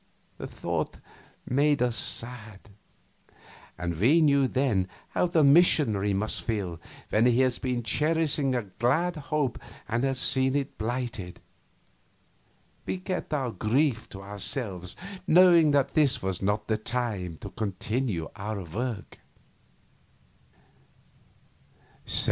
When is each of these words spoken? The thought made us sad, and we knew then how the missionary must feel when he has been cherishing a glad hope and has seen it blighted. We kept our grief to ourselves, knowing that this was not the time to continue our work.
The 0.39 0.47
thought 0.47 0.97
made 1.47 1.79
us 1.79 1.95
sad, 1.95 2.71
and 3.77 3.95
we 3.99 4.19
knew 4.19 4.47
then 4.47 4.87
how 5.09 5.27
the 5.27 5.43
missionary 5.43 6.11
must 6.11 6.41
feel 6.41 6.81
when 7.09 7.27
he 7.27 7.41
has 7.41 7.59
been 7.59 7.83
cherishing 7.83 8.55
a 8.55 8.63
glad 8.63 9.15
hope 9.17 9.59
and 9.87 10.03
has 10.03 10.17
seen 10.17 10.55
it 10.55 10.79
blighted. 10.79 11.39
We 12.87 12.97
kept 12.97 13.31
our 13.31 13.51
grief 13.51 14.09
to 14.09 14.23
ourselves, 14.23 14.95
knowing 15.27 15.69
that 15.69 15.91
this 15.91 16.19
was 16.23 16.41
not 16.41 16.67
the 16.67 16.77
time 16.79 17.37
to 17.41 17.51
continue 17.51 18.27
our 18.35 18.63
work. 18.63 19.19